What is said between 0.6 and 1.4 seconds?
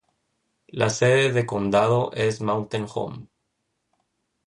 La sede